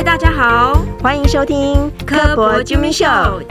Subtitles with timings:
[0.00, 3.04] 位大家好，欢迎收听科博啾咪秀。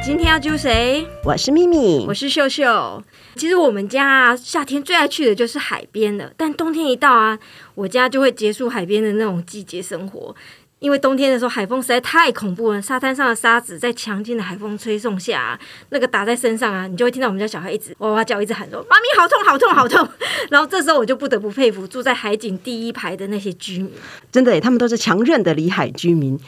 [0.04, 1.06] 今天要揪谁？
[1.24, 3.04] 我是咪咪，我是秀秀。
[3.36, 6.32] 其实我们家啊，夏天最爱去的就是海边了。
[6.36, 7.38] 但冬天一到啊，
[7.76, 10.36] 我家就会结束海边的那种季节生活。
[10.80, 15.60] 因为冬天的时候，海风实在太恐怖了，沙滩上的沙子在强劲的海风吹送下，
[15.90, 20.08] 那个打在身上啊，你就会听到我们家小孩一直哇哇叫，一直喊说：“妈咪好痛，好痛，好痛！”
[20.50, 23.92] 然后这时候我就不得不佩服住在海景第一排的那些居民，
[24.32, 26.40] 真的，他们都是强韧的离海居民。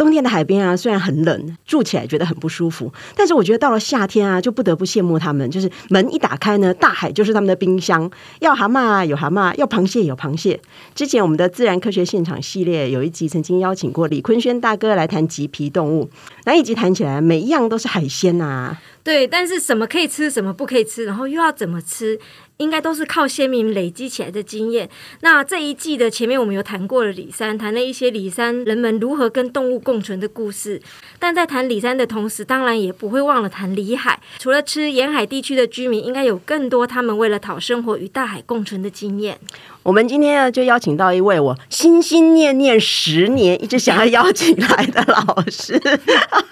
[0.00, 5.50] 冬天的海边啊，虽然很冷，住起来觉得很不舒服，但是我觉得到了夏天啊，就不得不羡慕他们。
[5.50, 10.58] 就是门一打开呢，大海就是他们的冰箱，要蛤蟆有蛤蟆，要螃蟹有螃蟹。
[10.94, 16.08] 之前我们的自然科学现场系列有一集曾经邀请过李坤轩大哥来谈棘皮动物，
[16.46, 18.78] 那一集谈起来每一样都是海鲜呐。
[19.04, 22.18] 对，但是什么可以吃，什么不可以吃，然后又要怎么吃？
[22.60, 24.88] 应该都是靠先民累积起来的经验。
[25.22, 30.80] 那这一季的前面我们有谈过了李山，谈了一些李山人们如何跟动物共存的故事。
[31.18, 34.20] 但在谈李山的同时，当然也不会忘了谈里海。
[34.38, 39.38] 除了吃，沿海地区的居民应该有更多他们为了讨生活与大海共存的经验。
[39.82, 45.80] 我们今天呢，就邀请到一位我心心念念十年一直想要邀请来的老师，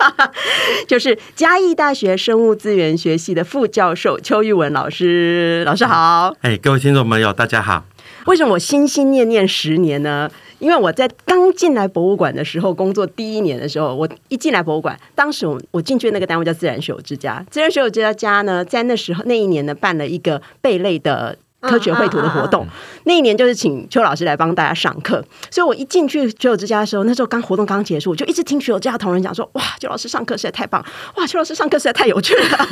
[0.88, 5.62] 就是嘉义大学生物资源学系的副教授邱玉文老师。
[5.66, 5.97] 老师好，
[6.42, 7.84] 哎，各位听众朋友，大家好。
[8.26, 10.30] 为什么我心心念念十年呢？
[10.60, 21.36] 因为我在刚进来博物馆的时候，工作第一年的时候，我一进来博物馆，当时我我进去的那个单位叫自然学友之家，自然学友之家呢，在那时候那一年呢，办了一个贝类的。
[21.60, 22.66] 科学绘图的活动，
[23.04, 30.84] 那一年就是请邱老师来帮大家上课，所以我一进去学友之家的时候，那时候刚活动刚结束，我就一直听学友之家同仁讲说：“哇，邱老师上课实在太棒！
[31.16, 32.68] 哇，邱老师上课实在太有趣了。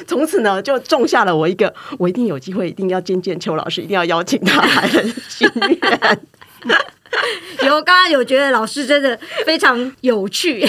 [0.07, 6.21] 从此呢，就种下了我一个我一定有机会，一定要见见邱老师，一定要邀请他来的心愿。
[7.65, 10.67] 有刚刚有觉得老师真的非常有趣。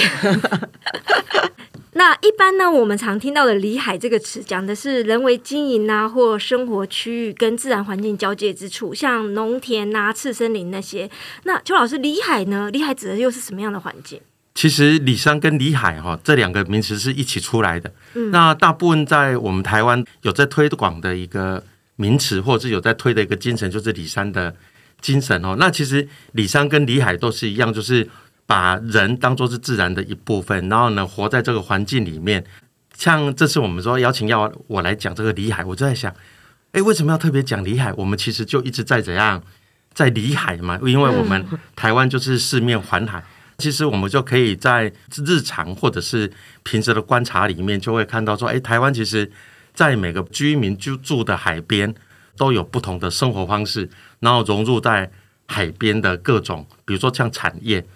[1.94, 11.10] 那一般呢，我们常听到的“里海”这个词，讲的是人为经营啊，或生活区域跟自然环境交界之处，像农田啊、次森林那些。
[11.42, 14.20] 那邱老师，“里海”呢？“里海”指的又是什么样的环境？
[14.54, 17.92] 其实“里山”跟“里海”哈这两个名词是一起出来的。
[18.14, 21.64] 嗯，那大部分在我们台湾有在推广的一个
[21.96, 24.54] 名词，或者是有在推的一个精神，就是“里山”的
[25.00, 25.56] 精神哦。
[25.58, 28.08] 那其实“里山”跟“里海”都是一样，就是。
[28.50, 32.44] 把人当做是自然的一部分，然后呢，活在这个环境里面。
[32.96, 36.12] 像这次我们说邀请要我来讲这个里海，我就在想，
[36.72, 37.92] 哎，为什么要特别讲里海？
[37.92, 39.40] 我们其实就一直在怎样
[39.94, 41.46] 在里海嘛，因为我们
[41.76, 43.22] 台湾就是四面环海，
[43.58, 44.92] 其实我们就可以在
[45.24, 46.28] 日常或者是
[46.64, 49.30] 平时的观察里面，就会看到说，哎，台湾其实
[49.72, 51.94] 在每个居民居住的海边
[52.36, 55.08] 都有不同的生活方式，然后融入在
[55.46, 57.86] 海边的各种，比如说像产业。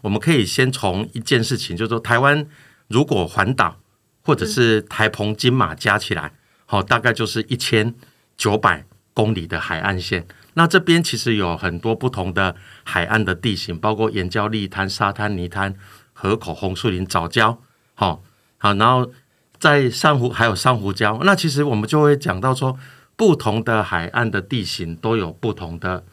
[0.00, 2.46] 我们可以先从一件事情，就是说，台湾
[2.88, 3.78] 如果环岛
[4.22, 6.32] 或者是台澎金马加起来，
[6.66, 7.94] 好，大概就是一千
[8.36, 10.26] 九百公里的海岸线。
[10.54, 15.74] 那这边其实有很多不同的海岸的地形，包括岩礁、砾滩、沙滩、泥滩、
[16.12, 17.56] 河口、红树林、藻礁，
[17.94, 18.22] 好，
[18.58, 19.10] 好，然后
[19.58, 21.22] 在珊瑚还有珊瑚礁。
[21.22, 22.76] 那其实我们就会讲到说，
[23.16, 26.04] 不同的海岸的地形都有不同的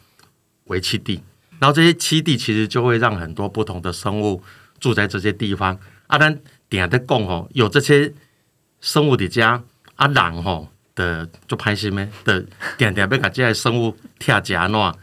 [0.64, 1.22] 围栖地。
[1.58, 4.42] 然后这些栖地其实就会让很多不同的生物
[4.78, 5.78] 住在这些地方。
[6.08, 8.12] 阿丹点的讲吼，有这些
[8.80, 9.62] 生物的家，
[9.96, 12.08] 阿人吼的就拍心咩？
[12.24, 12.44] 的
[12.76, 14.94] 点点要把这些生物拆家喏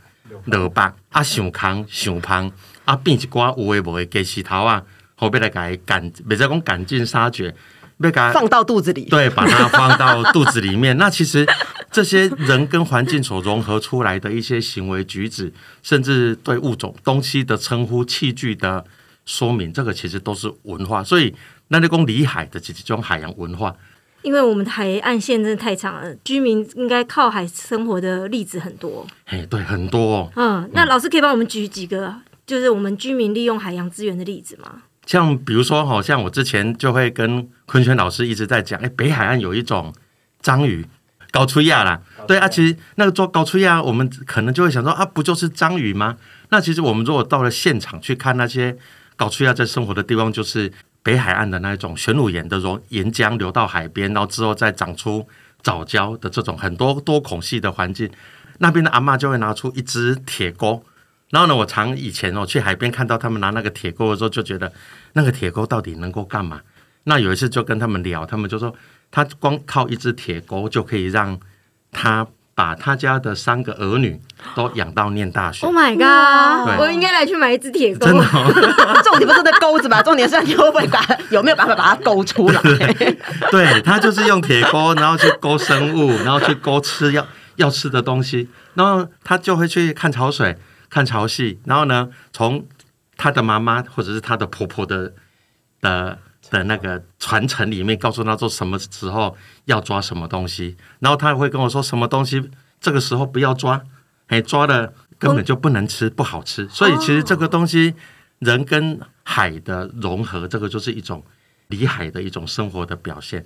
[0.45, 2.51] 落白，啊想康想胖，
[2.85, 4.83] 啊变一寡有诶无诶鸡石头啊，
[5.15, 7.53] 后边来改赶，别再讲赶尽杀绝，
[8.11, 10.97] 放到肚子里，对，把它放到肚子里面。
[10.97, 11.47] 那其实。
[11.91, 15.53] 这些人跟环境所融合出来的一些行为举止，
[15.83, 18.83] 甚至对物种、东西的称呼、器具的
[19.27, 21.03] 说明，这个其实都是文化。
[21.03, 21.35] 所以，
[21.67, 23.75] 那你讲里海的这种海洋文化，
[24.23, 29.05] 因为我们的海岸线真的太长了，居民应该靠海生活的例子很多。
[29.25, 30.01] 哎，对，很多。
[30.01, 32.11] 哦嗯，那老师可以帮我们举几个，
[32.47, 34.81] 就是我们居民利用海洋资源的例子吗？
[35.05, 39.93] 像比如说，好像我之前就会跟坤泉老师一直在讲，哎，北海岸有一种
[40.41, 40.85] 章鱼。
[41.31, 46.15] 高出亚啦，对啊，其实那个做高出亚，我们可能就会想说啊，不就是章鱼吗？
[46.49, 48.77] 那其实我们如果到了现场去看那些
[49.15, 50.71] 高出亚在生活的地方，就是
[51.01, 55.27] 北海岸的那种玄武岩的溶岩浆流到海边，然后之后再长出
[55.63, 58.07] 藻礁的这种很多多孔隙的环境，
[58.59, 60.85] 那边的阿妈就会拿出一只铁钩，
[61.33, 64.71] 然后呢，我常以前哦去海边看到他们拿那个铁钩的时候，就觉得
[65.13, 66.61] 那个铁钩到底能够干嘛？
[67.03, 68.73] 那有一次就跟他们聊，他们就说。
[69.15, 71.39] 他光靠一只铁钩就可以让
[71.91, 72.25] 他
[72.55, 74.19] 把他家的三个儿女
[74.55, 75.75] 都养到念大学 Oh。
[75.75, 76.79] my god！
[76.79, 78.07] 我应该来去买一只铁钩。
[78.07, 80.01] 真的、哦，重点不是那钩子吧？
[80.01, 80.99] 重点是你会不会把
[81.29, 82.59] 有没有办法把它勾出来？
[83.51, 87.23] 对他就是用铁钩，然后去勾生物，然后去勾吃要
[87.57, 90.57] 要吃的东西，然后他就会去看潮水、
[90.93, 92.63] 看潮汐，然后呢，从
[93.17, 95.11] 他的妈妈或者是他的婆婆的
[95.81, 96.19] 的
[96.51, 99.35] 的那个传承里面，告诉他说什么时候
[99.65, 103.81] 要抓什么东西，然后他也会跟我说什么东西这个时候不要抓，
[104.27, 106.69] 哎，抓了根本就不能吃，不好吃。
[106.69, 107.95] 所以其实这个东西，
[108.37, 111.25] 人跟海的融合，这个就是一种
[111.69, 113.43] 离海的一种生活的表现。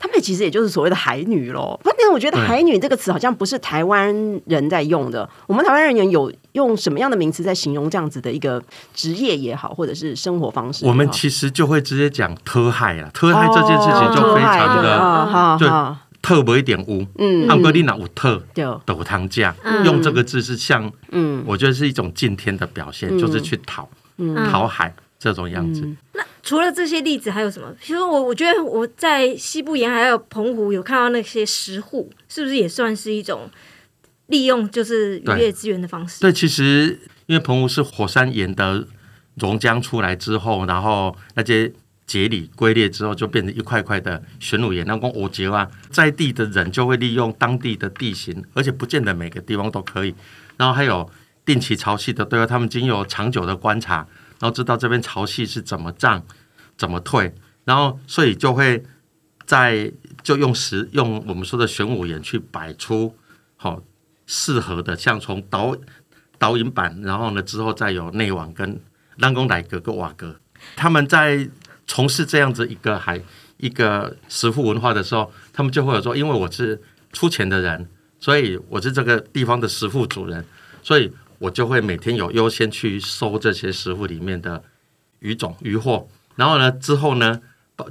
[0.00, 1.78] 他们其实也就是所谓的海女喽。
[1.84, 4.08] 但是我觉得“海女”这个词好像不是台湾
[4.46, 5.28] 人在用的。
[5.46, 8.62] 我们台湾人有用什么样的名词在形容这样子的一个
[8.94, 10.86] 职业也好，或者是生活方式？
[10.86, 17.06] 我们其实就会直接讲特害啦，特害这件事情就非常的就的特别一点污。
[17.18, 19.84] 嗯汉格丽娜有特对，都有汤价，嗯。
[19.84, 21.44] 用这个字是像，嗯。
[21.46, 23.18] 我觉得是一种敬天的表现，嗯。
[23.18, 24.50] 就是去讨嗯。
[24.50, 25.86] 讨海这种样子。
[26.14, 27.72] 那除了这些例子，还有什么？
[27.80, 33.48] 其实我我觉得我在西部沿海还有澎湖有看到那些石户，是不是也算是一种
[34.26, 36.20] 利用就是渔业资源的方式？
[36.20, 38.86] 对，其实因为澎湖是火山岩的
[39.34, 41.70] 熔浆出来之后，然后那些
[42.06, 44.84] 节理龟裂之后，就变成一块块的玄武岩。
[44.86, 50.14] 那光我觉啊，在地的人就会利用当地的地形，而且不见得每个地方都可以。
[50.56, 51.08] 然后还有
[51.44, 54.06] 定期潮汐的对话，他们经有长久的观察，
[54.40, 56.24] 然后知道这边潮汐是怎么涨、
[56.76, 57.32] 怎么退，
[57.64, 58.82] 然后所以就会
[59.44, 59.92] 在
[60.22, 63.14] 就用石用我们说的玄武岩去摆出
[63.56, 63.82] 好、
[64.26, 65.76] 适合的，像从导
[66.38, 68.80] 导引板，然后呢之后再有内网跟
[69.18, 70.34] 让公来格跟瓦格，
[70.74, 71.48] 他们在
[71.86, 73.20] 从事这样子一个海
[73.58, 76.80] 一个石户文化的时候，他们就会有说，因为我是
[77.12, 77.86] 出钱的人，
[78.18, 80.42] 所以我是这个地方的石户主人，
[80.82, 84.62] 所以我就会每天有优先去收这些食物里面的
[85.20, 86.06] 鱼种鱼货，
[86.36, 87.40] 然后呢之后呢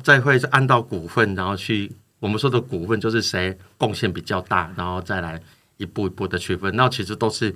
[0.03, 5.41] 再会按照股份，然后去我们说的股份就是谁贡献比较大，然后再来
[5.77, 6.75] 一步一步的区分。
[6.75, 7.53] 那其实都是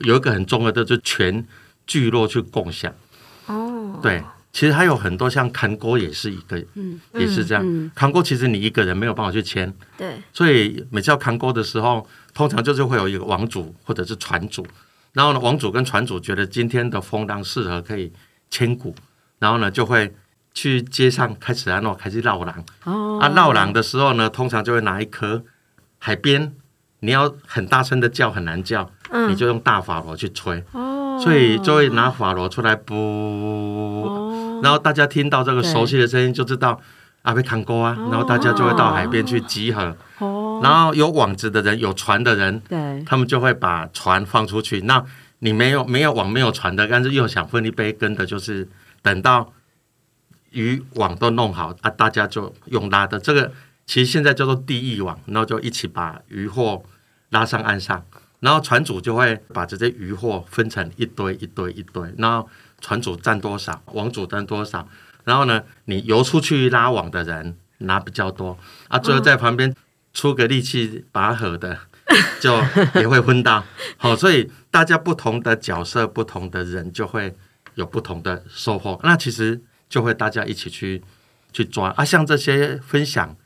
[0.00, 1.46] 有一个很重要的，就是全
[1.86, 2.92] 聚落去共享。
[3.46, 4.20] 哦，对，
[4.52, 7.62] 其实还有很多像扛锅也是一个，嗯也是这样。
[7.64, 12.04] 嗯锅其实你一个人没有办法去签，对，所以每次要扛锅的时候，
[12.34, 14.66] 通常就是会有一个王主或者是船主，
[15.12, 18.12] 然后呢，王主跟船主觉得今天的风浪适合可以
[18.50, 18.94] 千古，
[19.38, 20.14] 然后呢就会
[20.54, 22.64] 去街上开始啊，那开始绕廊。
[22.84, 23.18] 哦。
[23.20, 25.42] 啊，绕廊的时候呢，通常就会拿一颗
[25.98, 26.52] 海边，
[27.00, 29.30] 你要很大声的叫，很难叫，嗯。
[29.30, 31.18] 你就用大法螺去吹，哦。
[31.20, 34.60] 所以就会拿法螺出来不，哦。
[34.62, 36.80] 然后大家听到这个熟悉的声音就知道
[37.22, 44.80] 啊被看沟啊，然后大家就会到海边去集合，哦，然后有网子的人，有船的人，对，他们就会把船放出去。
[44.82, 45.04] 那
[45.40, 48.68] 你没有没有网没有船的，但是又想分一杯羹的，就是
[49.02, 49.52] 等到
[50.50, 53.18] 渔网都弄好啊，大家就用拉的。
[53.18, 53.52] 这个
[53.86, 56.82] 其实现在叫做地域网，然后就一起把渔货
[57.30, 58.04] 拉上岸上，
[58.40, 62.48] 然后船主就会把这些渔货分成一堆一堆一堆，然后
[62.80, 64.88] 船主占多少，网主占多少，
[65.24, 68.58] 然后呢，你游出去拉网的人拿比较多
[68.88, 69.72] 啊，最后在旁边
[70.18, 71.78] 出个力气拔河的。
[72.40, 72.56] 就
[72.94, 73.62] 也会分到，
[73.98, 77.34] 好，所以大家不同的角色、不同的人就会
[77.74, 78.98] 有不同的收获。
[79.02, 81.02] 那其实就会大家一起去
[81.52, 83.36] 去抓啊，像这些分享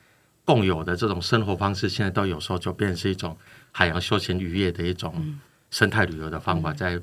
[0.45, 3.37] 共有的这种生活方式，现在都有时候就变成是一种
[3.73, 5.37] 海洋休闲渔业的一种
[5.73, 7.01] 生态旅游的方法，在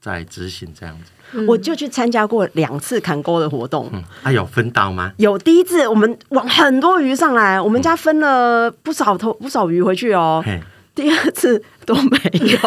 [0.00, 1.44] 在执行这样子。
[1.46, 3.88] 我就去参加过两次砍钩的活动。
[3.92, 5.12] 嗯，啊，有分到吗？
[5.18, 10.44] 有第一次，我们网很多鱼上来，我们家分了不少头不少鱼回去哦。
[10.92, 12.58] 第二次都没有，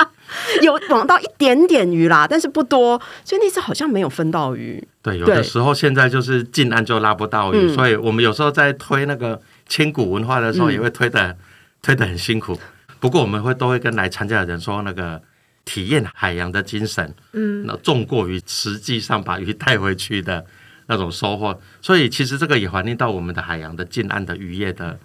[0.62, 4.82] 有网到一点点鱼啦，但是不多，所以那次好像没有分到鱼。
[5.02, 11.36] 对，有的时候现在就是近岸就拉不到鱼，嗯所以我们有时候在推那个千古文化的时候，嗯也会推的、
[11.82, 12.58] 推的很辛苦。
[12.98, 15.20] 不过我们会都会跟来参加的人说，那个
[15.66, 20.42] 体验海洋的精神，嗯，那重过于实际上把鱼带回去的
[20.86, 21.60] 那种收获。
[21.82, 24.98] 所以其实这个也反映到我们的海洋的近岸的渔业的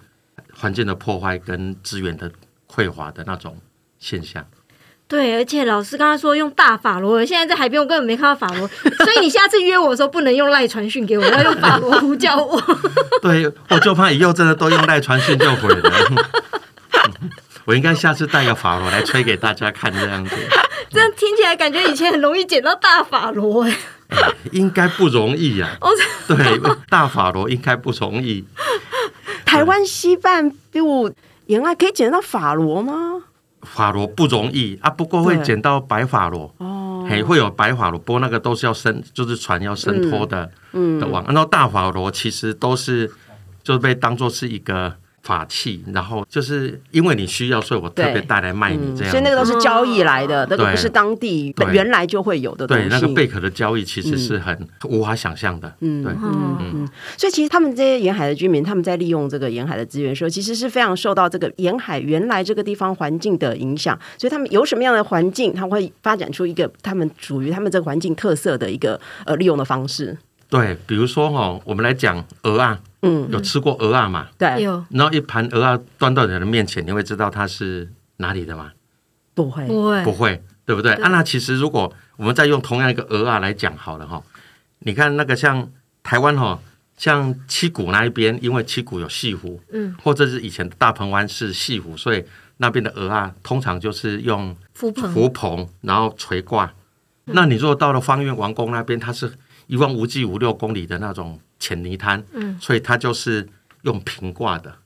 [0.54, 2.30] 环境的破坏跟资源的
[2.66, 3.58] 匮乏的那种
[3.98, 4.46] 现象。
[5.08, 8.66] 对，而且老师刚刚说用大法螺，现在在海边我根本没看到法螺，
[9.04, 12.58] 所以你下次约我的时候不能用赖传讯给我，要用法螺呼叫我。
[13.20, 15.92] 对，我就怕以后真的都用赖传讯就毁了。
[17.64, 20.34] 我应该下次带个法螺来吹给大家看，这样子。
[20.90, 23.76] 这样听起来感觉以前很容易捡到大法螺哎。
[24.50, 25.88] 应该不容易呀、 哦，
[26.28, 28.44] 对，大法螺应该不容易。
[29.46, 31.14] 台湾西半部
[31.46, 33.22] 沿岸可以捡到法螺吗？
[33.62, 34.78] 法螺不容易。
[34.82, 35.44] 啊，不过会对。
[35.44, 41.00] 捡到白法螺，哦，嘿，会有白法螺，不过那个都是要伸，就是船要伸脱的、嗯。
[41.00, 41.24] 的网。
[41.26, 43.10] 然后大法螺其实都是
[43.62, 49.10] 就被当做是一个法器，然后就是因为你需要，所以我特别带来卖你嗯这样子。
[49.10, 52.82] 所以那个都是交易来的，那个不是当地对原来就会有的东西。
[52.82, 55.72] 对那个贝壳的交易其实是很无法想象的。
[55.80, 63.98] 嗯对，嗯嗯，所以其实他们这些沿海的居民，他们在利用这个沿海的资源的时候，其实是非常受到这个沿海原来这个地方环境的影响。
[64.18, 70.18] 所以他们有什么样的环境，他会发展出一个他们属于他们这个环境特色的一个呃利用的方式。
[70.52, 74.28] 对，比如说哈，我们来讲鹅啊，嗯，有吃过鹅啊嘛？
[74.36, 78.70] 对，有然后一盘鹅啊端到你的面前，你会知道它是哪里的吗？
[79.32, 80.94] 不会，不会不会，对不对？
[80.94, 84.22] 对啊，那其实如果我们再用同样一个鹅啊来讲好了哈，
[84.80, 85.66] 你看那个像
[86.02, 86.60] 台湾哈，
[86.98, 92.22] 像七股那一边，因为七股有西湖，嗯，或者是以前的大鹏湾是西湖，所以
[92.58, 96.70] 那边的鹅啊，通常就是用浮棚浮棚，然后垂挂。
[97.24, 99.32] 那你如果到了方院王宫那边，它是
[99.72, 103.48] 一望无际五六公里的那种浅泥滩，嗯，所以它就是
[103.84, 104.76] 用平挂的。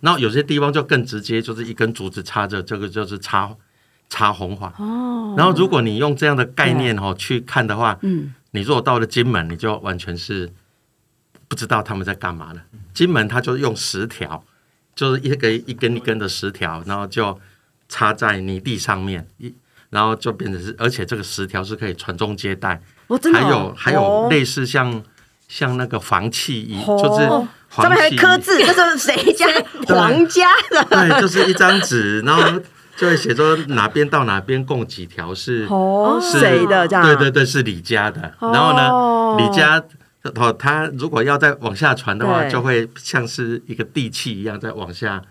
[0.00, 3.52] 然后有些地方就更直接，就是一根竹子插着，这个就是插
[4.08, 4.72] 插红花。
[4.78, 10.48] 哦，然后如果你用这样的概念哦去看的话，嗯，你如果到了金门，你就完全是
[11.48, 12.62] 不知道他们在干嘛了。
[12.94, 14.44] 金门它就用石条，
[14.94, 17.36] 就是一个一根一根的石条，然后就
[17.88, 19.52] 插在泥地上面，一
[19.90, 25.02] 然后就变成是，而且这个石条是可以传宗接代，我真的还有哦还有哦类似像
[25.48, 27.26] 像那个房契一，哦就是
[27.82, 29.46] 上面还刻字， 这是谁家？
[29.88, 30.84] 皇家的。
[30.84, 32.42] 对，就是一张纸，然后
[32.96, 37.04] 就会写说哪边到哪边共几条是哦，谁的这样？
[37.04, 38.32] 对对对，是李家的。
[38.38, 39.82] 哦然后呢，李家
[40.34, 45.22] 哦，他如果要再往下传的话，就会像是一个地契一样再往下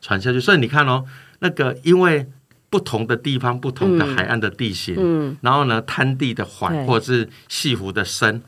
[0.00, 0.40] 传下去。
[0.40, 1.04] 所以你看哦，
[1.38, 2.28] 那个因为
[2.72, 8.42] 不同的地方、不同的海岸的地形，嗯，然后呢，滩地的缓或者是西湖的深，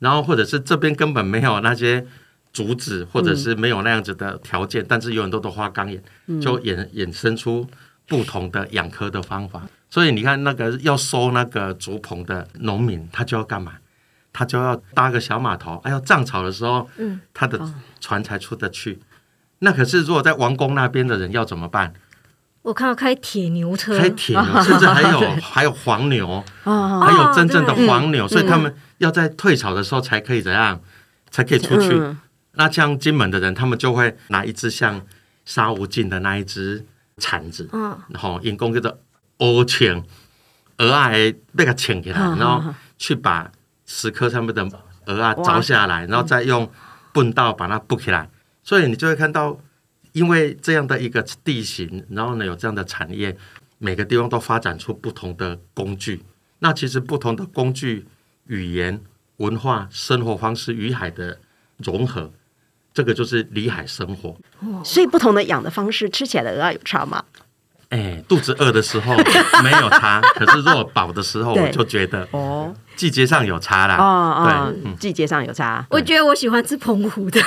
[0.00, 2.04] 然后或者是这边根本没有那些
[2.52, 6.02] 竹子，或者是没有那样子的条件，但是有很多的花岗岩，
[6.40, 7.64] 就衍衍生出
[8.08, 9.62] 不同的养科的方法。
[9.88, 13.74] 所以你看，那个要收那个竹棚的农民，他就要干嘛？
[14.32, 17.60] 他就要搭个小码头，哎，呦涨潮的时候，嗯，他的
[18.00, 18.98] 船才出得去。
[19.60, 21.94] 那可是如果在王宫那边的人要怎么办？
[22.68, 30.78] 我看到开铁牛车，开铁牛，甚至还有 还有黄牛，啊，还有真正的黄牛，所以他们要在退潮的时候才可以怎样，
[31.30, 31.94] 才可以出去。
[31.94, 32.20] 嗯。
[32.52, 35.00] 那像金门的人，他们就会拿一只像
[35.46, 36.84] 沙无尽的那一只
[37.16, 38.98] 铲子，嗯，然后因公叫做
[39.38, 40.04] 欧请
[40.76, 42.62] 鹅啊的那个请起来，嗯然后
[42.98, 43.50] 去把
[43.86, 44.68] 石刻上面的
[45.06, 46.70] 鹅啊凿下来，然后再用
[47.14, 48.28] 笨刀把它补起来。
[48.62, 49.58] 所以你就会看到，
[50.18, 53.36] 因为这样的一个地形，然后呢有这样的产业，
[53.78, 56.22] 每个地方都发展出不同的工具。
[56.58, 58.04] 那其实不同的工具、
[58.48, 59.00] 语言、
[59.36, 61.38] 文化、生活方式与海的
[61.76, 62.32] 融合，
[62.92, 64.36] 这个就是里海生活。
[64.84, 67.22] 所以不同的养的方式，吃起来的鹅啊有差吗？
[67.90, 69.16] 哎，肚子饿的时候
[69.64, 73.96] 没有差，可是如果饱的时候，我就觉得哦季节上有差啦。
[73.96, 75.86] 哦哦季节上有差。
[75.88, 77.40] 我觉得我喜欢吃澎湖的，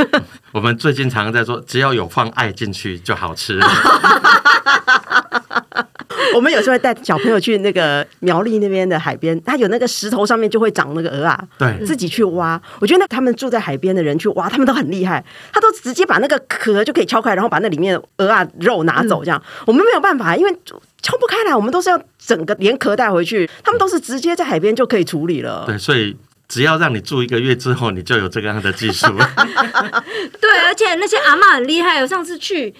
[0.52, 3.66] 我们最近常常在说，只要有放爱进去就好吃了。
[6.34, 12.60] 我们有时候会带小朋友去那个苗栗那边的海边，它有那个石头上面就会长那个鹅啊，对，自己去挖。
[12.80, 19.24] 我觉得那他们住在海边的人去挖，他们都很厉害，他都直接把那个壳就可以敲开，然后把那里面的鹅啊肉拿走。
[19.24, 20.56] 这样、我们没有办法，因为
[21.02, 25.64] 敲不开来，我们都是要整个连壳带回去，他们都是直接在海边就可以处理了。
[25.66, 26.16] 对，所以
[26.48, 29.06] 只要让你住一个月之后，你就有这个样的技术。
[30.40, 32.00] 对，而且那些阿嬷很厉害。
[32.00, 32.74] 我上次去，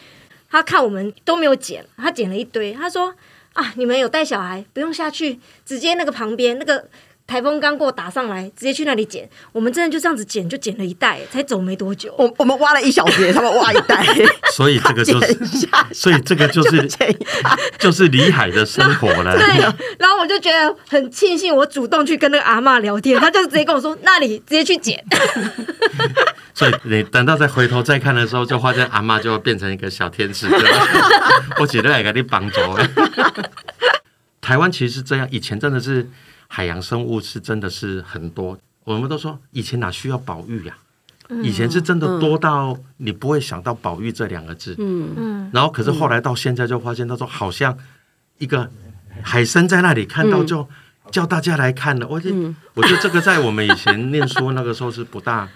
[0.51, 3.15] 他看我们都没有捡，他捡了一堆，他说
[3.53, 6.89] 啊，你们有带小孩，不用下去，直接那个旁边那个。
[7.29, 9.29] 台风刚过打上来，直接去那里捡。
[9.53, 12.13] 我们真的就这样子捡，就捡了一袋，才走没多久。
[12.19, 14.05] 我我们挖了一小节，他们挖一袋，
[14.57, 15.39] 所以这个就是，
[15.93, 16.89] 所以这个就是。
[17.79, 19.37] 就是里海的生活了。
[19.37, 19.47] 对，
[19.99, 25.05] 然后我就觉得很庆幸，我主动去跟那个阿嬷聊天，他就直接跟我说：“那里直接去捡。
[26.55, 30.49] 所以你等到再回头再看的时候，就发现阿妈就会变成一个小天使，
[31.61, 32.61] 我觉得来给你帮助。
[34.41, 36.09] 台湾其实是这样，以前真的是
[36.49, 40.77] 海洋生物是真的是很多，我们都说以前哪需要保育呀、
[41.43, 47.77] 以前是真的多到你不会想到保育这两个字，嗯”嗯，然后可是后来到现在就发现，他说好像
[48.39, 48.69] 一个
[49.23, 50.67] 海参在那里看到就
[51.11, 52.09] 叫大家来看了。
[52.09, 55.49] 我觉得，我觉得这个在我们以前念书那个时候是不大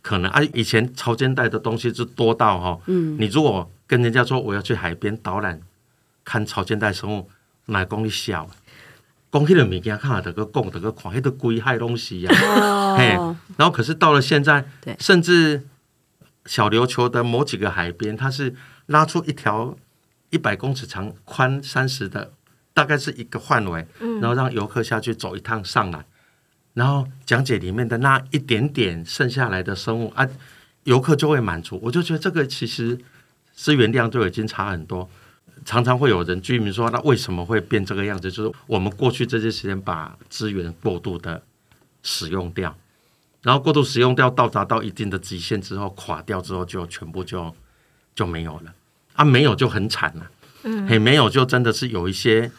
[0.00, 0.30] 可能。
[0.30, 0.40] 啊。
[0.54, 5.60] 以前潮间带的东西是多到哈，你如果跟人家说我要去海边导览
[6.24, 7.28] 看潮间带生物，
[7.66, 8.48] 哪讲你笑？
[9.32, 12.32] 讲迄个物件，看得个讲得个看，迄个鬼害东西呀。
[12.96, 13.08] 嘿，
[13.56, 14.64] 然后可是到了现在，
[14.98, 15.66] 甚至
[16.46, 18.54] 小琉球的某几个海边，它是
[18.86, 19.76] 拉出一条
[20.30, 22.32] 一百公尺长、宽三十的，
[22.72, 23.86] 大概是一个范围，
[24.20, 26.06] 然后让游客下去走一趟上来，
[26.74, 30.26] 然后讲解里面的那一点点剩下来的生物啊，
[30.84, 31.78] 游客就会满足。
[31.82, 32.98] 我就觉得这个其实
[33.54, 35.10] 资源量就已经差很多。
[35.64, 38.30] 常常会有人居民说，那为什么会变这个样子？
[38.30, 41.42] 就是我们过去这些时间把资源过度的
[42.02, 42.76] 使用掉，
[43.42, 47.54] 然后过度使用掉，到达到一定的极限之后，垮掉之后，就全部就
[48.14, 48.74] 就没有了。
[49.14, 50.30] 啊，没有就很惨了。
[50.64, 52.50] 嗯，嘿，没有就真的是有一些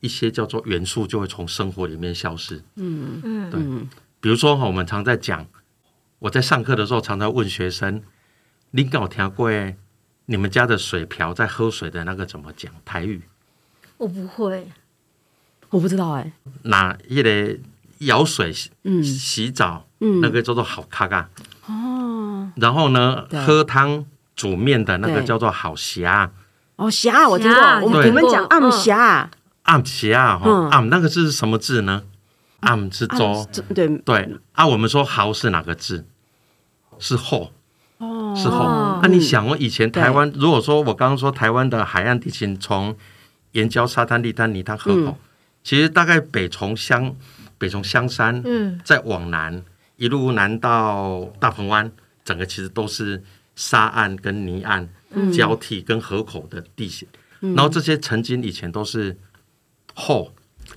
[0.00, 2.62] 一些叫做元素就会从生活里面消失。
[2.76, 3.60] 嗯嗯，对。
[4.20, 5.46] 比如说哈，我们常在讲，
[6.18, 8.02] 我在上课的时候常常问学生，
[8.72, 9.50] 你有听过？
[10.26, 12.72] 你们家的水瓢在喝水的那个怎么讲？
[12.84, 13.22] 台语？
[13.96, 14.66] 我不会，
[15.70, 16.32] 我不知道哎。
[16.62, 17.58] 那一个
[17.98, 18.52] 舀水
[18.82, 19.02] 嗯。
[19.02, 21.28] 洗澡嗯那个叫做好咖咖
[21.66, 22.50] 哦。
[22.56, 24.04] 然后呢，喝汤
[24.34, 26.30] 煮面的那个叫做好虾。
[26.76, 29.30] 哦虾我听过，我们我们讲暗虾。
[29.62, 32.02] 暗虾哈暗那个是什么字呢？
[32.60, 33.88] 暗是粥对。
[33.98, 34.36] 对。
[34.52, 36.04] 啊，我们说好是哪个字？
[36.98, 37.52] 是后。
[38.34, 42.96] 是后，那你想，我以前台湾，如果说我刚刚说台湾的海岸地形，从
[43.52, 45.16] 岩礁、沙滩、砾滩、泥滩、河口，
[45.62, 47.14] 其实大概北从香
[47.58, 49.62] 北从香山，嗯，再往南
[49.96, 51.90] 一路南到大鹏湾，
[52.24, 53.22] 整个其实都是
[53.54, 54.88] 沙岸跟泥岸
[55.32, 57.06] 交替跟河口的地形，
[57.40, 59.16] 然后这些曾经以前都是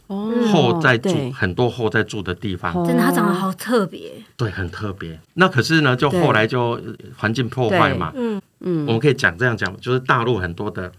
[0.07, 0.27] 后。
[0.47, 4.11] 后在住很多后在住的地方，真的，它长得好特别。
[4.35, 5.19] 对，很特别。
[5.33, 6.79] 那可是呢，就后来就
[7.17, 8.11] 环境破坏嘛。
[8.15, 10.91] 嗯嗯，我们可以讲这样讲，就是大陆很多的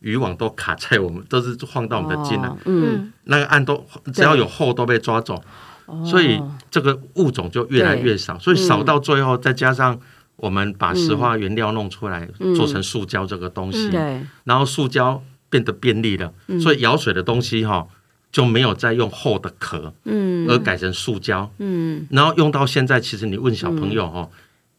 [0.00, 2.56] 渔网都卡在我们，都是晃到我们的近了。
[2.64, 5.40] 嗯，那个岸都只要有后都被抓走，
[6.04, 8.38] 所以这个物种就越来越少。
[8.38, 9.98] 所以少到最后，再加上
[10.36, 17.86] 我们把石化原料弄出来做成塑胶这个东西，对，然后塑胶变得便利了，所以舀水的东西哈。
[18.36, 24.30] 就没有再用厚的壳，嗯，而改成塑胶，嗯，然后用到现在，其实你问小朋友哦，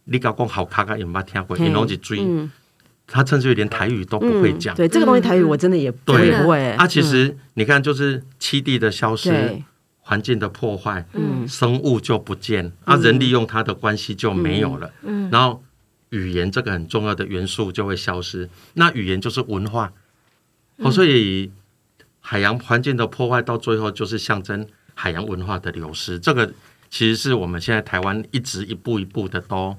[0.03, 1.57] 你搞讲好卡卡有没有听过？
[1.57, 2.19] 你拢去追，
[3.07, 4.75] 他甚至于连台语都不会讲。
[4.75, 6.69] 对这个东西，台语我真的也不会。
[6.73, 9.59] 啊，其实你看，就是栖地的消失，
[10.01, 15.63] 环境的破坏，嗯，生物就不见，啊，人利用它的关系就没有了，嗯，然后
[16.11, 18.47] 语言这个很重要的元素就会消失。
[18.75, 19.91] 那语言就是文化，
[20.75, 21.49] 哦，所以。
[22.29, 26.19] 海洋环境的破坏，到最后就是象征海洋文化的流失。
[26.19, 26.45] 这个
[26.89, 29.73] 其实是我们现在台湾一直一步一步的都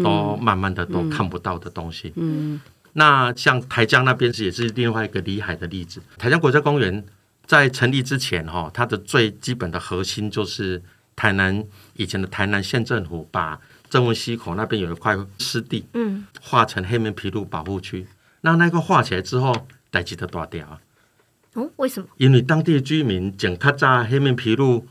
[0.00, 2.12] 都慢慢的都看不到的东西。
[2.14, 2.60] 嗯，
[2.92, 6.00] 那像台江那边是也是另外一个离海的例子。
[6.16, 7.04] 台江国家公园
[7.44, 10.80] 在成立之前，哈，它的最基本的核心就是
[11.16, 18.06] 台南以前的台南县政府把正文溪口那边有一块湿地，嗯，划成黑面琵鹭保护区。
[18.42, 20.78] 那那个划起来之后，代志的大掉。
[21.54, 22.06] 哦，为什么？
[22.16, 24.84] 因为当地的居民从较早黑面皮鹭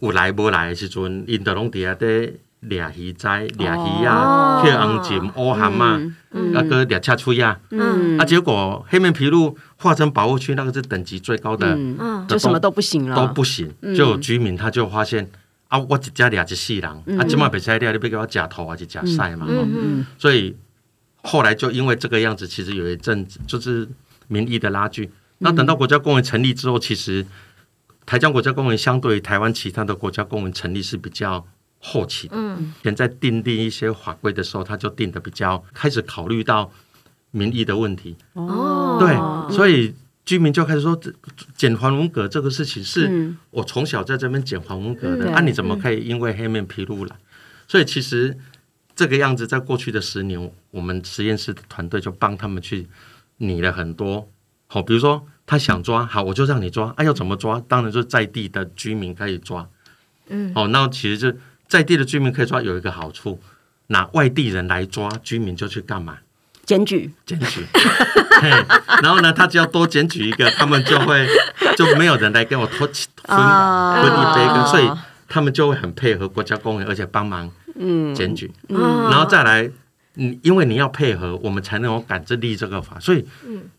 [0.00, 6.00] 有来无来的时阵，因都拢伫遐在掠鱼仔、掠鱼啊、去红金、乌蛤啊，
[6.54, 7.60] 啊个掠恰出呀。
[7.70, 13.72] 嗯，啊，结果黑面皮鹭划成保护区，那个是等级最高的，嗯，就什么都不行了，都不行。
[13.94, 15.30] 就有居民他就发现
[15.68, 19.46] 啊，我一家掠一世人，啊，今晚别再掠，你别给我假头还是假晒嘛。
[19.48, 20.06] 嗯嗯。
[20.18, 20.56] 所以
[21.22, 23.88] 后来就因为这个样子，其实有一阵子就是
[24.26, 25.08] 民意的拉锯。
[25.42, 27.26] 那等到国家公园成立之后，其实
[28.06, 31.46] 台江国家公园相对于台湾其他的国家公园成立是比较
[31.78, 32.34] 后期的。
[32.36, 36.70] 嗯，现在订定一些法规的时候，他就定的比较开始考虑到
[37.30, 38.16] 民意的问题。
[38.34, 41.00] 哦，对，所以居民就开始说，
[41.56, 47.16] 捡黄文革这个事情是我从小在这边捡黄文革的，那你怎么可以因为黑面披露了？
[47.68, 48.36] 所以其实
[48.94, 52.88] 这个样子，在过去的十年，我们实验室的团队就帮他们去
[53.38, 54.28] 拟了很多。
[54.66, 55.26] 好，比如说。
[55.46, 56.92] 他想抓好，我就让你抓。
[56.96, 57.60] 哎，要怎么抓？
[57.68, 59.66] 当然就在地的居民可以抓。
[60.28, 63.40] 嗯，哦，那其实就在地的居民可以抓，有一个好处，
[63.88, 66.18] 拿外地人来抓，居民就去干嘛？
[66.64, 67.66] 检举，检举。
[69.02, 71.28] 然后呢，他只要多检举一个，他们就会
[71.76, 72.94] 就没有人来跟我拖分
[73.26, 74.90] 分一杯羹，所以
[75.28, 78.50] 他们就会很配合国家公园，而且帮忙嗯检举。
[78.68, 79.70] 嗯，然后再来。
[80.16, 83.24] 嗯，因为你要配合，我们才能够赶着立这个法，所以，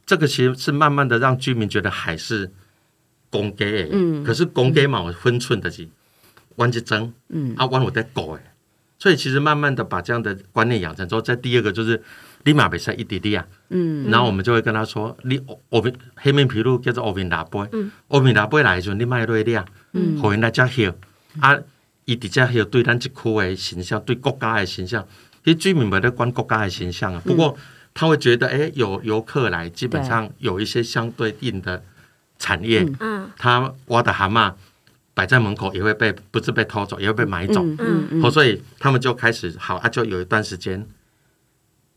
[0.05, 2.49] 这个其实是慢慢的让居民觉得海是
[3.29, 4.23] 公家的，嗯。
[4.23, 5.87] 可是公家嘛有分寸的是，
[6.55, 7.53] 弯一针，嗯。
[7.55, 8.53] 啊，弯我在狗哎，
[8.97, 12.01] 所以其实慢慢的把这样的观念养成之后，在第二个就是
[12.45, 14.09] 立马比赛一滴滴啊，嗯。
[14.09, 17.59] 然后我们就会跟他说，你欧面黑面皮鹭叫做欧面拉杯，
[18.07, 20.19] 欧面拉杯来的时候，你卖瑞利啊，嗯。
[20.19, 20.91] 互因来遮歇，
[21.39, 21.55] 啊，
[22.05, 25.07] 伊伫遮歇对咱这区的形象，对国家的形象，
[25.43, 27.57] 其实居民们在管国家的形象啊，不过
[27.93, 31.83] 他会觉得，哎，有游客来，基本上有一些相对应的
[32.39, 33.29] 产业，嗯。
[33.37, 34.53] 他挖的蛤蟆
[35.13, 40.85] 摆在门口也会被不是被偷走，也会被买走，嗯嗯所以他们就开始好啊，就有一段时间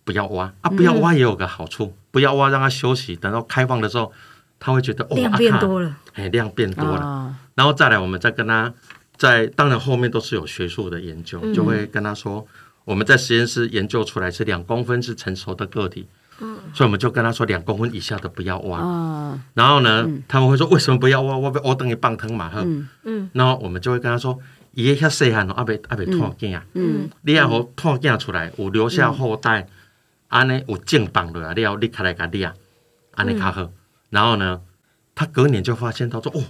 [0.05, 0.53] 不要挖。
[0.61, 4.13] 啊，不要挖也有个好处，不要挖让它休息，等到开放的时候，
[4.59, 8.73] 他会觉得哦，量变多了，哎，量变多了，啊然后再来我们再跟他
[9.17, 12.47] 在，当然后面都是有学术的研究，就会跟他说，
[12.87, 16.09] 我们在实验室研究出来是两公分是成熟的个体。
[16.75, 18.79] 所以我们就跟他说，两公分以下的不要挖。
[18.79, 21.35] 啊然后呢，他们会说为什么不要挖？
[21.35, 22.61] 我被我等于棒疼嘛，呵。
[22.63, 24.39] 嗯嗯然后我们就会跟他说，
[24.73, 29.67] 伊遐细汉哦，阿未阿未脱囝啊，嗯你要好脱囝出来，有留下后代，
[30.29, 32.53] 安尼有正棒落来了，你开来甲掠，
[33.15, 33.71] 安尼较好。
[34.11, 34.61] 然后呢，
[35.15, 36.45] 他隔年就发现他说，哦，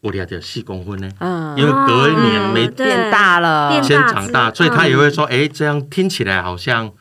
[0.00, 1.56] 我掠着四公分呢，嗯。
[1.58, 2.86] 因为隔一年没对。
[2.86, 3.82] 变大了。
[3.82, 6.92] 先大长大，所以他也会说，哎，这样听起来好像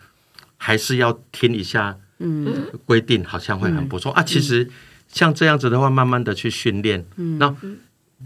[0.58, 2.68] 还是要听一下嗯。
[2.86, 4.12] 规定，好像会很不错。
[4.14, 4.24] 啊。
[4.24, 4.70] 其实
[5.08, 7.38] 像这样子的话，慢慢的去训练，嗯。
[7.38, 7.56] 那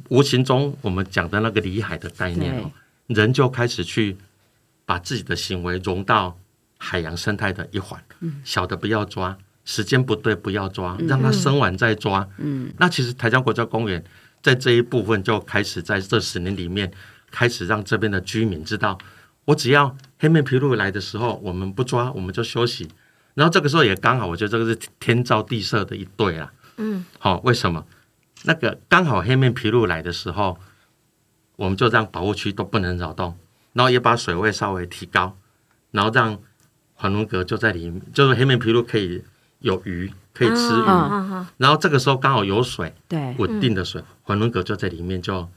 [0.10, 2.72] 无形中我们讲的那个里海的概念哦，
[3.08, 4.18] 人就开始去
[4.86, 6.36] 把自己的行为融到
[6.80, 8.42] 海洋生态的一环，嗯。
[8.44, 12.28] 小的不要抓，时间不对不要抓，让它生完再抓。
[12.40, 12.74] 嗯。
[12.80, 14.04] 那其实台江国家公园
[14.44, 16.92] 在这一部分就开始在这十年里面，
[17.32, 18.96] 开始让这边的居民知道，
[19.46, 22.88] 我只要黑面琵鹭来的时候，我们不抓，我们就休息。
[23.34, 26.54] 然后这个时候也刚好，我觉得这个是天造地设的一对啊。
[26.78, 27.86] 嗯，好、为什么？
[28.44, 30.60] 那个刚好黑面琵鹭来的时候，
[31.56, 33.38] 我们就让保护区都不能扰动，
[33.72, 35.38] 然后也把水位稍微提高，
[35.92, 36.38] 然后让
[36.94, 39.24] 环龙阁就在里面，就是黑面琵鹭可以
[39.64, 40.86] 有鱼可以吃鱼，
[41.58, 43.34] 然后这个时候刚好有水，对。
[43.38, 45.48] 稳定的水，环轮蛤就在里面就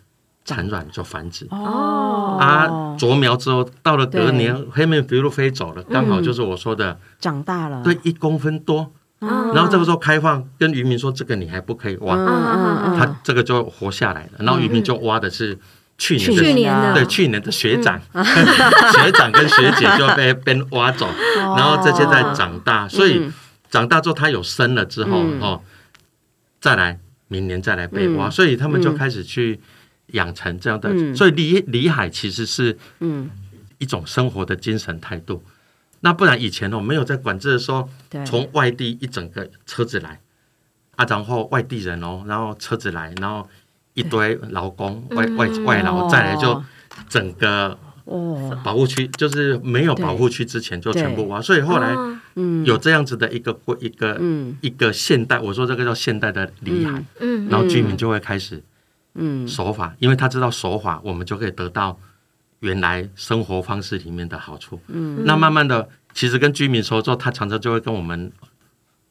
[0.45, 1.47] 产卵就繁殖。
[1.51, 2.39] 哦。
[2.41, 7.83] 啊，啄苗之后，到了隔年，黑面琵鹭飞走了，刚好就是我说的，长大了。
[7.83, 8.93] 对，一公分多。
[9.21, 9.53] 嗯。
[9.53, 14.33] 然后这个时候开放，跟渔民说这个你还不可以挖，嗯嗯嗯它这个就活下来了。
[14.39, 15.59] 然后渔民就挖的是
[15.99, 16.95] 去年的去年的。
[16.95, 21.09] 对去年的学长， 学长跟学姐就被被挖走，
[21.57, 23.33] 然后这些在长大，所以嗯
[23.77, 25.41] 长大之后他有生了之后嗯。
[25.41, 25.63] 哦，
[26.61, 28.31] 再来明年再来被挖，嗯。
[28.31, 29.61] 所以他们就开始去
[30.09, 31.15] 养成这样的，嗯。
[31.15, 33.31] 所以里里海其实是嗯。
[33.79, 35.45] 一种生活的精神态度。
[36.01, 37.87] 那不然以前哦没有在管制的时候，
[38.25, 40.19] 从外地一整个车子来
[40.97, 43.47] 啊，然后外地人哦，然后车子来，然后
[43.93, 46.63] 一堆劳工外外外劳，再来就
[47.07, 48.59] 整个哦。
[48.65, 52.65] 保护区，就是没有保护区之前就全部挖，所以后来哦嗯。
[52.65, 54.57] 有这样子的一个规一个嗯。
[54.61, 57.49] 一个现代，我说这个叫现代的里海，嗯。
[57.51, 58.63] 然后居民就会开始
[59.15, 59.47] 嗯。
[59.47, 61.99] 守法，因为他知道守法，我们就可以得到
[62.61, 64.81] 原来生活方式里面的好处。
[64.87, 65.25] 嗯。
[65.27, 68.31] 那慢慢的，其实跟居民说之后，他常常就会跟我们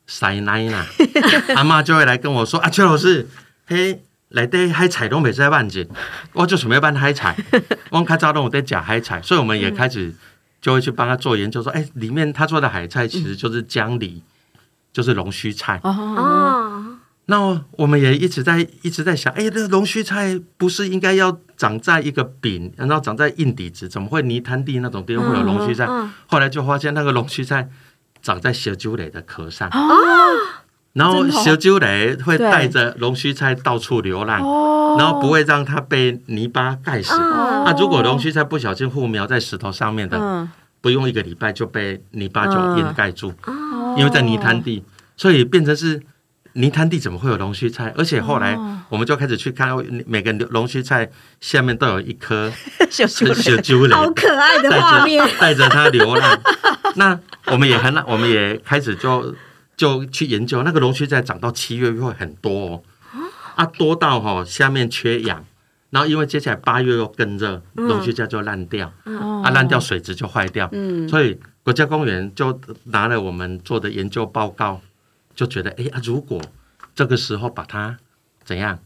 [0.08, 0.86] 塞奶啦，
[1.56, 3.28] 阿妈就会来跟我说啊，邱老师，
[3.66, 4.02] 嘿。
[4.30, 5.88] 来对海菜拢袂使办紧，
[6.34, 7.38] 我就准备办海菜，
[7.92, 10.14] 我较早拢有在食海菜，所以我们也开始
[10.66, 14.24] 就会去帮他做研究，说，哎、里面他做的海菜其实就是江梨，
[14.92, 15.80] 就是龙须菜。
[15.84, 15.92] 哦。
[15.92, 16.98] 哦，
[17.28, 25.86] 那我们也一直在一直在想，哎，这龙须菜不是应该要长在一个柄，然后长在硬底子，怎么会泥滩地那种地方会有龙须菜？
[25.88, 27.70] 嗯后来就发现那个龙须菜
[28.24, 29.94] 长在小酒垒的壳上，哦
[30.96, 34.96] 然后小鸠雷会对带着龙须菜到处流浪，哦。
[34.98, 37.14] 然后不会让它被泥巴盖死。
[37.14, 40.50] 哦啊，如果龙须菜不小心护苗在石头上面的，嗯。
[40.80, 43.34] 不用一个礼拜就被泥巴就嗯掩盖住。
[43.46, 43.96] 哦。
[43.98, 44.84] 因为在泥滩地，
[45.18, 46.02] 所以变成是
[46.54, 47.94] 泥滩地怎么会有龙须菜？
[47.98, 48.72] 而且后来哦。
[48.88, 51.10] 我们就开始去看，每个龙须菜
[51.42, 52.50] 下面都有一颗
[52.90, 56.40] 小小小鸠蕾，好可爱的画面，带着它流浪。
[56.94, 59.34] 那我们也很，我们也开始就
[59.78, 62.84] 就去研究那个龙须菜长到七月会很多哦，
[63.56, 63.66] 啊？
[63.66, 65.46] 多到哈、下面缺氧。
[65.92, 71.08] 然后因为接下来八月又更热，龙须菜就烂掉，哦啊烂掉水质就坏掉，嗯。
[71.08, 74.82] 所以国家公园就拿了我们做的研究报告，
[75.34, 76.42] 就觉得，哎啊，如果
[76.94, 77.98] 这个时候把它
[78.44, 78.78] 怎样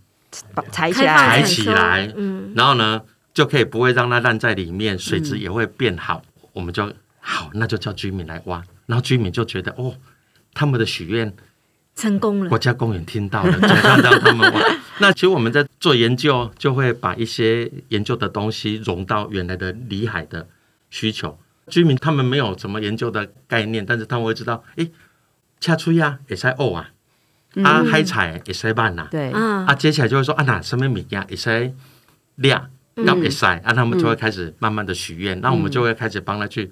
[0.53, 1.17] 把踩起来。
[1.17, 3.01] 采起来嗯，然后呢，
[3.33, 6.21] 就可以不会让它烂在里面，水质也会变好，
[6.53, 9.95] 我们就好，那就叫居民来挖，然后居民就觉得，哦，
[10.53, 11.33] 他们的许愿
[11.95, 12.57] 成功了国。
[12.57, 14.79] 家公园听到了，总算让他们玩。
[14.99, 20.47] 那其实我们在做研究，就会把一些研究的东西融到原来的里海的
[20.89, 21.39] 需求。
[21.67, 24.91] 居民他们没有什么研究的概念，但是他们会知道，诶，
[25.59, 26.91] 恰出呀也使哦啊，
[27.63, 31.71] 啊海菜也塞办呐，对，啊啊，接起来就会说啊，哪什么物件也塞
[32.35, 36.71] 亮，要也塞，啊，他们就会开始慢慢的许愿，那我们就会开始帮他去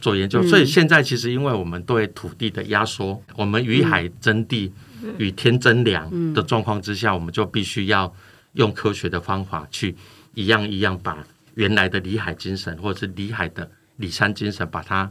[0.00, 0.42] 做研究。
[0.42, 4.72] 所以现在其实因为我们对土地的压缩，我们与海争地、
[5.18, 8.12] 与天争粮的状况之下，我们就必须要
[8.54, 9.94] 用科学的方法去
[10.34, 15.10] 一样一样把原来的里海精神或者是里海的里山精神，把它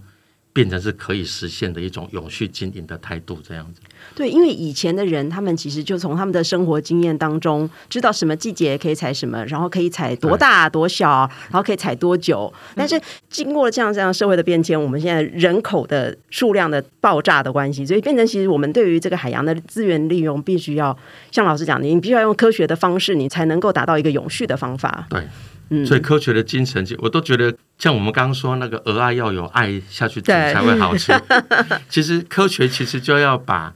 [0.52, 3.82] 变成是可以实现的一种永续经营的态度，这样子。
[4.16, 12.52] 对，因为以前的人，他们其实就从他们的生活经验当中，知道什么季节可以采什么，然后可以采多大多小，然后可以采多久。
[12.76, 20.98] 但是经过了这样这样社会的变迁，我们现在人口的数量的爆炸的关系，所以变成其实我们对于这个海洋的资源利用，必须要
[21.32, 25.06] 像老师讲的，你必须要用科学的方式，你才能够达到一个永续的方法。
[25.10, 25.22] 对，
[25.70, 25.86] 嗯。
[25.86, 31.14] 所以科学的精神，我都觉得，像我们刚刚说那个鹅啊，要有爱下去煮才会好吃。
[31.90, 33.74] 其实科学其实就要把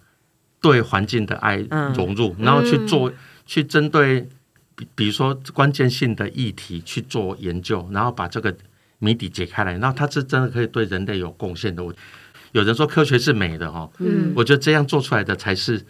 [0.62, 1.94] 对环境的爱嗯。
[1.94, 3.12] 融入，然后去做，
[3.46, 4.28] 去针对
[4.76, 8.56] 比比如说关键性的议题去做研究，然后把这个
[9.00, 11.84] 谜底解开来，然后它是真的可以对人类有贡献的。
[11.84, 11.94] 我
[12.54, 14.32] 有人说科学是美的哈，嗯。
[14.36, 15.84] 我觉得这样做出来的才是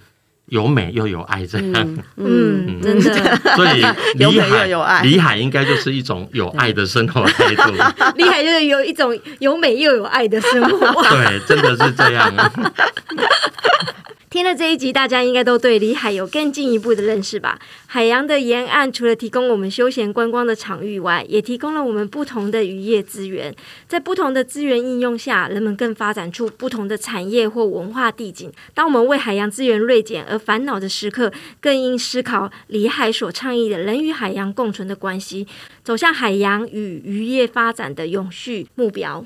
[0.47, 1.97] 有美又有爱这样。
[2.17, 3.81] 嗯， 真的 所以
[4.19, 7.71] 有美里海又有爱李海应该就是一种有爱的生活态度。
[8.15, 11.03] 李海，就是有一种有美又有爱的生活。
[11.03, 12.31] 对，真的是这样。
[14.33, 17.59] 听了这一集，大家应该都对里海有更进一步的认识吧？
[17.85, 23.55] 海洋的沿岸除了提供我们休闲观光的场域外，也提供了我们不同的渔业资源。
[23.87, 28.51] 在不同的资源应用下，人们更发展出不同的产业或文化地景。
[28.73, 35.45] 当我们为海洋资源锐减而烦恼的时刻，更应思考里海所倡议的人与海洋共存的关系，
[35.83, 39.23] 走向海洋与渔业发展的永续目标。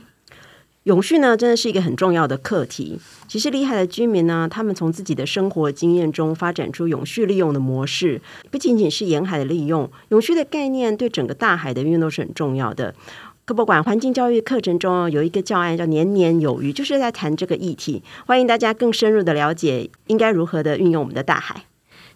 [0.88, 2.97] 永续呢，真的是一个很重要的课题。
[3.28, 12.95] 其实，里海的居民呢，他们从自己的生活经验中发展出永续利用的模式，不仅仅是沿海的利用，永续的概念对整个大海的运用都是很重要的。
[13.43, 18.02] 科博馆环境教育课程中有一个教案叫“年年有余”，就是在谈这个议题。
[18.26, 21.66] 欢迎大家更深入的了解应该如何的运用我们的大海。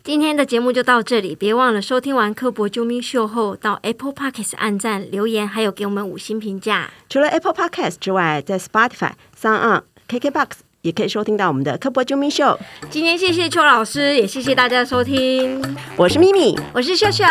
[0.04, 6.90] 今天的节目就到这里，别忘了收听完科博救命秀后，到 Apple Podcast 按赞、留言，还有给我们五星评价。
[7.08, 10.48] 除了 Apple Podcast 之外，在 Spotify、s o n KKBox
[10.82, 12.60] 也可以收听到我们的科博救命秀。
[12.90, 15.62] 今天谢谢邱老师，也谢谢大家的收听，
[15.96, 17.24] 我是咪咪，我是秀秀，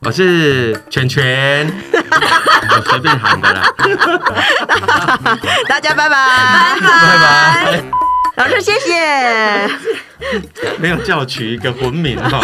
[0.00, 3.74] 我是圈圈，我随便喊的啦。
[5.68, 8.03] 大家拜拜，拜拜。
[8.36, 9.68] 老师谢谢。
[10.78, 12.40] 没有叫取一个魂名哈，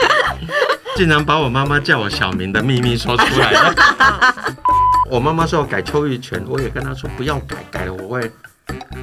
[0.96, 3.74] 竟然把我妈妈叫我小名的秘密说出来了。
[5.10, 8.30] 我妈妈说我改邱玉泉，我也跟她说不要改，改了我会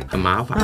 [0.10, 0.58] 很麻烦，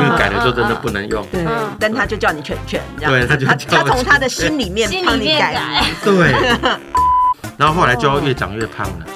[0.00, 1.24] 因为改了就真的不能用。
[1.30, 1.44] 对，
[1.78, 6.32] 但他就叫你圈圈，这样对他就他叫我他从他的 心里面帮你改，对，
[7.56, 9.06] 然后后来就越长越胖了。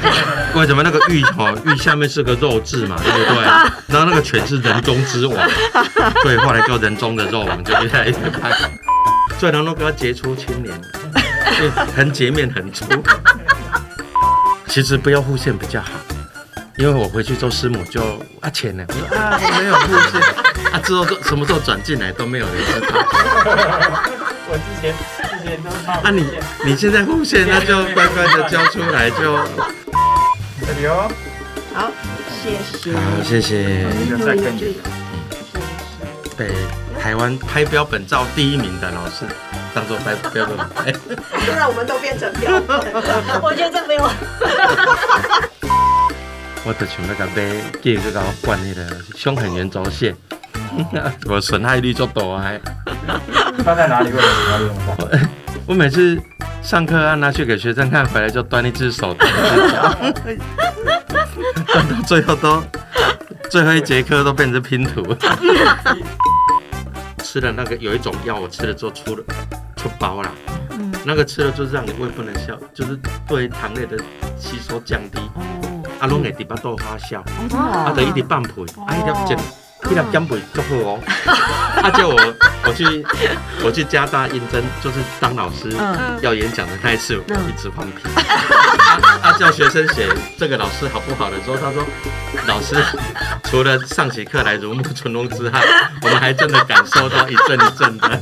[0.54, 3.44] 为什么那个玉哦，玉下面是个肉字嘛，对不对？
[3.94, 5.36] 然后那个犬是人中之王，
[6.22, 8.50] 对，后来叫人中的肉王就越来越胖。
[9.38, 10.74] 所以然后给他杰出青年，
[11.58, 12.84] 就很洁面很粗。
[14.66, 15.88] 其实不要护线比较好，
[16.78, 18.00] 因为我回去做师母就
[18.40, 20.20] 啊钱呢，我说啊我没有护线
[20.72, 22.86] 啊，之后都什么时候转进来都没有人知道。
[24.48, 26.24] 我之前之前都好啊你
[26.64, 29.38] 你现在护线，那就乖乖的交出来就。
[30.66, 31.08] 这里哦，
[31.74, 31.92] 好，
[32.42, 32.92] 谢谢。
[32.92, 33.84] 好，谢谢。
[34.02, 34.80] 一再跟一个。
[36.36, 36.50] 被
[37.00, 39.24] 台湾拍标本照第一名的老师
[39.72, 40.92] 当做拍标本拍。
[41.46, 42.78] 就让我们都变成标本。
[43.42, 44.02] 我觉得这没有。
[46.64, 50.16] 我就想要甲买，继续甲我灌那个凶狠圆轴线，
[51.30, 52.60] 我损害率就大哎。
[53.64, 55.08] 放在哪里会比较用到？
[55.64, 56.20] 我每次
[56.66, 59.92] 上课啊拿去给学生看，回来就端一只手， 端一只脚，
[61.64, 62.60] 端到最后都
[63.48, 65.16] 最后一节课都变成拼图。
[67.22, 69.22] 吃了那个有一种药，我吃了之后出了
[69.76, 70.32] 出包了。
[71.04, 72.98] 那个吃了就是让你胃不能消，就是
[73.28, 73.96] 对糖类的
[74.36, 75.20] 吸收降低。
[75.34, 75.44] 哦
[76.00, 77.20] 啊，拢会伫巴肚发酵，
[77.56, 78.50] 啊，得一直半倍，
[78.88, 79.38] 啊，迄粒针
[79.90, 81.00] 一两姜不够好哦。
[81.80, 82.16] 他叫我
[82.64, 82.84] 我去
[83.62, 88.02] 我去加大应征，就是当老师嗯要演讲的那一次，我嗯一直放屁。
[88.04, 88.98] 他
[89.32, 91.84] 他叫学生写这个老师好不好的时候，他说
[92.46, 92.76] 老师
[93.44, 95.62] 除了上起课来如沐春风之外，
[96.02, 98.20] 我们还真的感受到一阵一阵的。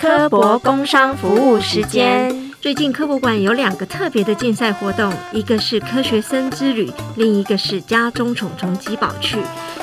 [0.00, 2.47] 科博工商服务时间。
[2.60, 9.38] 最近科博馆有两个特别的竞赛活动，一个是科学生之旅，另一个是家中虫虫集宝趣。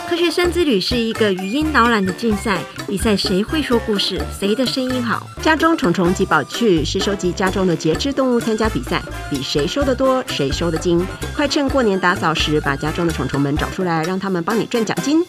[0.10, 5.26] 科学生之旅是一个语音导览的竞赛，比赛谁会说故事，谁的声音好。
[5.42, 11.04] 家中虫虫集宝趣是收集家中的节肢动物参加比赛，比谁收的多，谁收的精。
[11.34, 15.24] 快趁过年打扫时，把家中的虫虫们找出来，让他们帮你赚奖金。